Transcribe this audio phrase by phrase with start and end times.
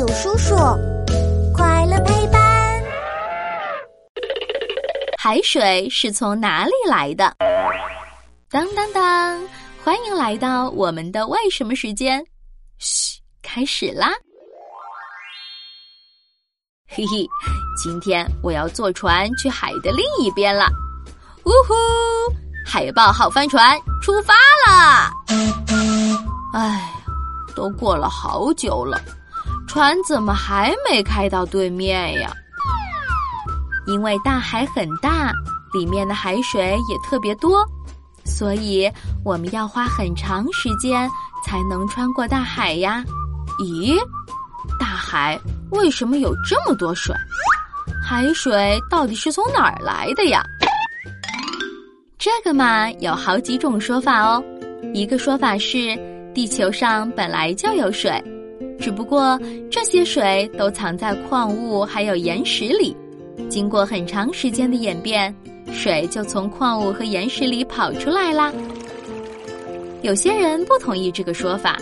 [0.00, 0.56] 有叔叔，
[1.52, 2.82] 快乐陪伴。
[5.18, 7.36] 海水是从哪里来的？
[8.48, 9.38] 当当当！
[9.84, 12.24] 欢迎来到我们的为什么时间。
[12.78, 14.08] 嘘，开始啦！
[16.88, 17.28] 嘿嘿，
[17.76, 20.64] 今天我要坐船去海的另一边了。
[21.44, 21.74] 呜呼！
[22.64, 24.32] 海豹号帆船出发
[24.66, 25.12] 了。
[26.54, 26.90] 哎，
[27.54, 28.98] 都过了好久了，
[29.72, 32.32] 船怎么还没开到对面呀？
[33.86, 35.32] 因为大海很大，
[35.72, 37.64] 里面的海水也特别多。
[38.24, 38.90] 所以
[39.24, 41.08] 我们要花很长时间
[41.46, 43.04] 才能穿过大海呀！
[43.60, 43.96] 咦，
[44.76, 45.38] 大海
[45.70, 47.14] 为什么有这么多水？
[48.04, 50.42] 海水到底是从哪儿来的呀？
[52.18, 54.42] 这个嘛，有好几种说法哦。
[54.92, 55.96] 一个说法是，
[56.34, 58.20] 地球上本来就有水，
[58.80, 59.38] 只不过
[59.70, 62.96] 这些水都藏在矿物还有岩石里，
[63.48, 65.34] 经过很长时间的演变。
[65.72, 68.52] 水就从矿物和岩石里跑出来啦。
[70.02, 71.78] 有些人不同意这个说法，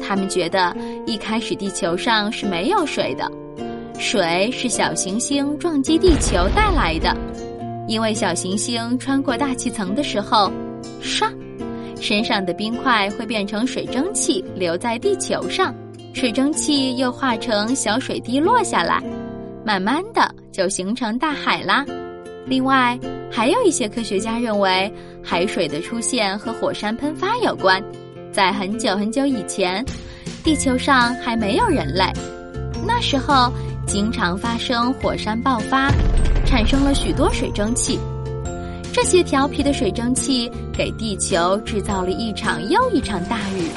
[0.00, 3.28] 他们觉得一开始地球上是没有水的，
[3.98, 7.16] 水是小行星撞击地球带来的。
[7.88, 10.52] 因为小行星穿过大气层的时候，
[11.02, 11.28] 唰，
[12.00, 15.74] 身上的冰块会变成水蒸气留在地球上，
[16.14, 19.02] 水蒸气又化成小水滴落下来，
[19.66, 21.84] 慢慢的就形成大海啦。
[22.46, 22.96] 另外，
[23.30, 24.90] 还有一些科学家认为，
[25.24, 27.82] 海水的出现和火山喷发有关。
[28.30, 29.84] 在很久很久以前，
[30.44, 32.04] 地球上还没有人类，
[32.86, 33.52] 那时候
[33.84, 35.90] 经常发生火山爆发，
[36.46, 37.98] 产生了许多水蒸气。
[38.92, 43.68] 这些调皮的水蒸气给地球制造了一场又一场大雨，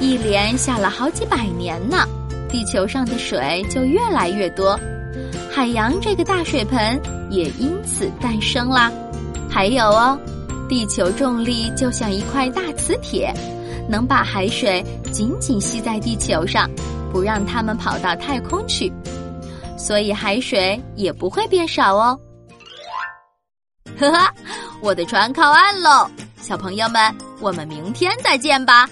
[0.00, 2.06] 一连下了好几百年呢，
[2.48, 4.78] 地球上的水就越来越多。
[5.50, 7.00] 海洋这个大水盆
[7.30, 8.90] 也因此诞生啦。
[9.48, 10.18] 还有哦，
[10.68, 13.32] 地球重力就像一块大磁铁，
[13.88, 16.68] 能把海水紧紧吸在地球上，
[17.12, 18.92] 不让它们跑到太空去，
[19.78, 22.18] 所以海水也不会变少哦。
[23.96, 24.34] 呵呵，
[24.80, 26.10] 我的船靠岸喽，
[26.42, 28.90] 小朋友们，我们明天再见吧。